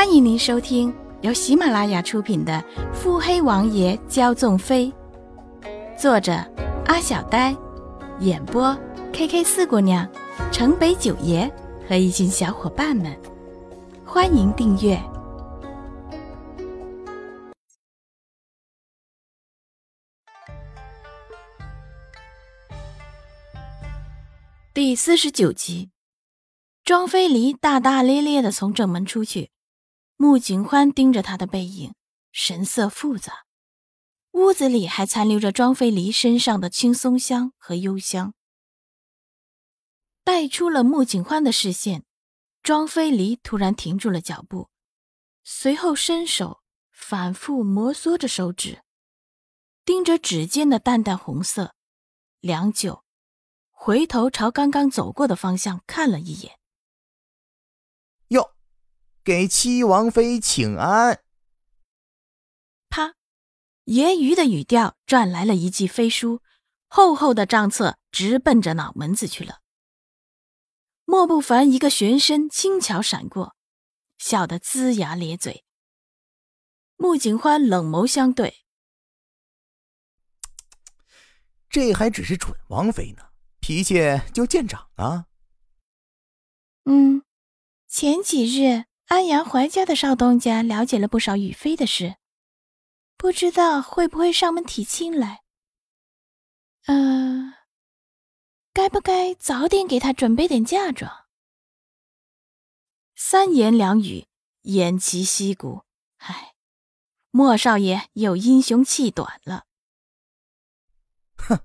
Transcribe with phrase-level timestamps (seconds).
[0.00, 2.54] 欢迎您收听由喜马拉雅出品的
[2.94, 4.90] 《腹黑王爷骄纵妃》，
[6.00, 6.32] 作者
[6.86, 7.54] 阿小呆，
[8.20, 8.74] 演播
[9.12, 10.10] K K 四姑娘、
[10.50, 11.52] 城北九爷
[11.86, 13.14] 和一群小伙伴们。
[14.02, 14.98] 欢迎订阅
[24.72, 25.90] 第四十九集。
[26.84, 29.50] 庄飞离大大咧咧的从正门出去。
[30.22, 31.94] 穆景欢盯着他的背影，
[32.30, 33.46] 神色复杂。
[34.32, 38.34] 屋子里还残留着庄飞离身上的青松香和幽香。
[40.22, 42.04] 带出了穆景欢的视线，
[42.62, 44.68] 庄飞离突然停住了脚步，
[45.42, 46.60] 随后伸手
[46.92, 48.82] 反复摩挲着手指，
[49.86, 51.74] 盯着指尖的淡淡红色，
[52.40, 53.04] 良久，
[53.70, 56.59] 回头朝刚刚走过的方向看了一眼。
[59.30, 61.22] 给七王妃请安。
[62.88, 63.14] 啪！
[63.84, 66.42] 揶揄的语调转来了一记飞书，
[66.88, 69.60] 厚厚的账册直奔着脑门子去了。
[71.04, 73.54] 莫不凡一个旋身轻巧闪过，
[74.18, 75.64] 笑得龇牙咧嘴。
[76.96, 78.64] 穆景欢冷眸相对，
[81.68, 83.28] 这还只是准王妃呢，
[83.60, 83.94] 脾气
[84.34, 85.26] 就见长了。
[86.82, 87.22] 嗯，
[87.86, 88.89] 前几日。
[89.10, 92.14] 安阳怀家的少东家了解了不少雨飞的事，
[93.16, 95.42] 不知道会不会上门提亲来。
[96.86, 97.52] 嗯，
[98.72, 101.26] 该不该早点给他准备点嫁妆？
[103.16, 104.28] 三言两语，
[104.62, 105.84] 偃旗息鼓。
[106.18, 106.54] 唉，
[107.32, 109.64] 莫少爷又英雄气短了。
[111.34, 111.58] 哼，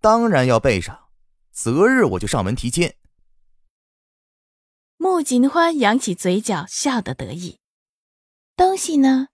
[0.00, 1.08] 当然要备上，
[1.50, 2.94] 择日我就上门提亲。
[5.02, 7.58] 穆景欢扬起嘴角，笑得得意。
[8.54, 9.28] 东西呢？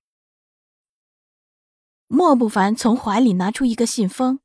[2.07, 4.39] 莫不凡从怀里拿出一个信封。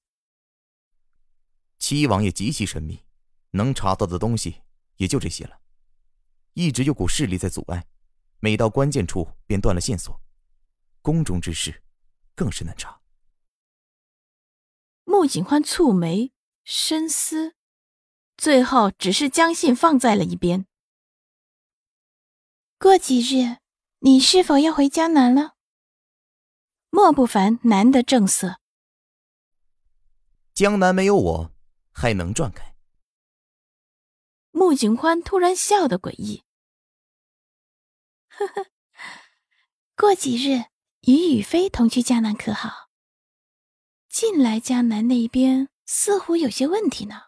[1.77, 3.05] 七王爷极其神秘，
[3.51, 4.63] 能查到的东西
[4.95, 5.61] 也就这些了。
[6.53, 7.85] 一直有股势力在阻碍，
[8.39, 10.19] 每到关键处便断了线索。
[11.03, 11.83] 宫中之事，
[12.33, 12.99] 更是难查。
[15.03, 16.31] 穆景欢蹙眉
[16.63, 17.53] 深思，
[18.37, 20.65] 最后只是将信放在了一边。
[22.81, 23.57] 过几日，
[23.99, 25.53] 你是否要回江南了？
[26.89, 28.59] 莫不凡难得正色。
[30.55, 31.51] 江南没有我，
[31.91, 32.75] 还能转开？
[34.49, 36.43] 穆景欢突然笑得诡异。
[38.29, 38.65] 呵呵，
[39.95, 40.63] 过几日
[41.01, 42.89] 与雨飞同去江南可好？
[44.09, 47.25] 近来江南那边似乎有些问题呢。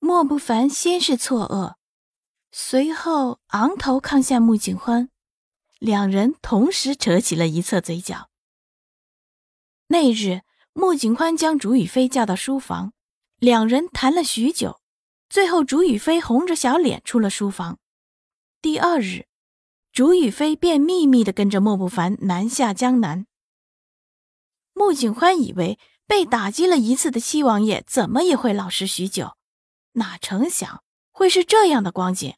[0.00, 1.75] 莫不凡先是错愕。
[2.58, 5.10] 随后昂头看向穆景欢，
[5.78, 8.30] 两人同时扯起了一侧嘴角。
[9.88, 10.40] 那日，
[10.72, 12.94] 穆景欢将竹雨飞叫到书房，
[13.38, 14.80] 两人谈了许久，
[15.28, 17.78] 最后竹雨飞红着小脸出了书房。
[18.62, 19.26] 第二日，
[19.92, 23.26] 竹雨飞便秘密的跟着莫不凡南下江南。
[24.72, 29.36] 穆景欢以为被打击了一次的七王爷怎么也会老实许久，
[29.92, 32.34] 哪成想会是这样的光景。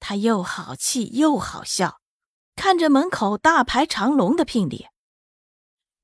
[0.00, 2.00] 他又好气又好笑，
[2.56, 4.86] 看着门口大排长龙的聘礼，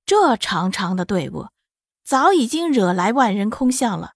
[0.05, 1.47] 这长长的队伍
[2.05, 4.13] 早已经惹来万人空巷了。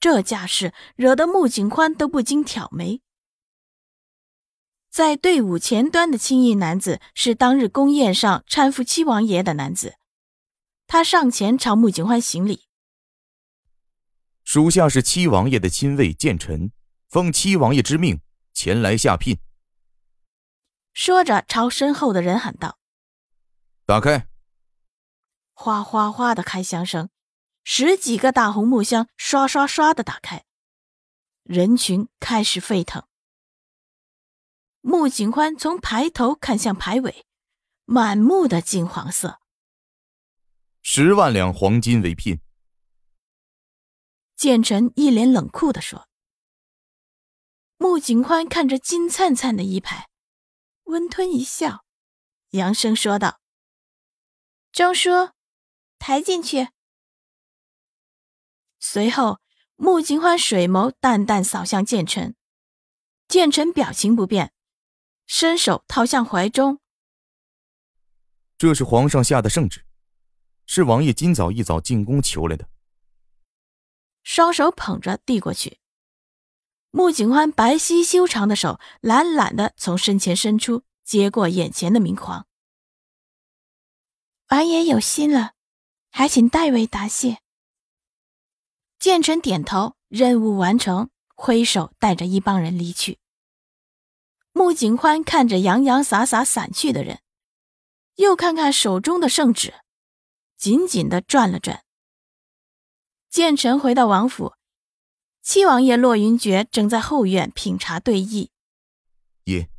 [0.00, 3.00] 这架势惹得穆景欢都不禁挑眉。
[4.90, 9.96] 在队伍前端的青衣男子是当日宫宴上搀扶七王爷的男子，
[10.86, 12.66] 他上前朝穆景欢行礼
[14.44, 16.70] ：“属下是七王爷的亲卫剑臣，
[17.08, 18.20] 奉七王爷之命。”
[18.60, 19.38] 前来下聘。
[20.92, 22.76] 说着，朝身后的人喊道
[23.86, 24.26] ：“打开！”
[25.54, 27.08] 哗哗哗的开箱声，
[27.62, 30.44] 十几个大红木箱刷刷刷的打开，
[31.44, 33.06] 人群开始沸腾。
[34.80, 37.24] 穆景欢从排头看向排尾，
[37.84, 39.40] 满目的金黄色。
[40.82, 42.40] 十万两黄金为聘。
[44.34, 46.07] 剑臣一脸冷酷的说。
[47.80, 50.08] 穆景欢看着金灿灿的一排，
[50.84, 51.84] 温吞一笑，
[52.50, 53.40] 扬声说道
[54.72, 55.30] ：“张叔，
[55.96, 56.70] 抬进去。”
[58.80, 59.40] 随后，
[59.76, 62.34] 穆景欢水眸淡淡扫向建成，
[63.28, 64.52] 建成表情不变，
[65.26, 66.80] 伸手掏向怀中
[68.58, 69.86] ：“这是皇上下的圣旨，
[70.66, 72.68] 是王爷今早一早进宫求来的。”
[74.24, 75.78] 双手捧着递过去。
[76.98, 82.44] 穆景欢白皙修长的手懒懒的从身前伸出，接过眼前的明黄。
[84.48, 85.52] 王爷有心了，
[86.10, 87.38] 还请代为答谢。
[88.98, 93.20] 建成点头，任务完成，挥手带着一帮人离去。
[94.50, 97.20] 穆景欢看着洋洋洒洒散去的人，
[98.16, 99.72] 又看看手中的圣旨，
[100.56, 101.84] 紧紧的转了转。
[103.30, 104.57] 建成回到王府。
[105.48, 108.50] 七王爷洛云珏正在后院品茶对弈。
[109.44, 109.70] 爷，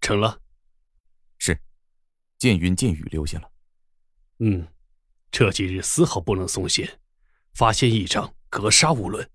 [0.00, 0.40] 成了。
[1.36, 1.58] 是，
[2.38, 3.50] 剑云、剑雨留下了。
[4.38, 4.68] 嗯，
[5.32, 7.00] 这几日丝毫不能松懈，
[7.54, 9.28] 发现异常，格杀勿论。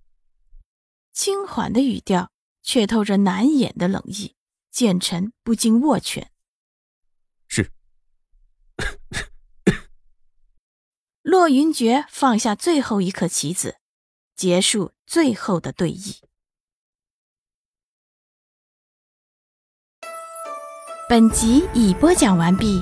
[1.11, 2.31] 轻缓的语调，
[2.63, 4.37] 却透着难掩的冷意。
[4.71, 6.31] 剑臣不禁握拳。
[7.49, 7.73] 是。
[11.21, 13.78] 洛云珏放下最后一颗棋子。
[14.39, 16.19] 结束最后的对弈。
[21.09, 22.81] 本集已播讲完毕。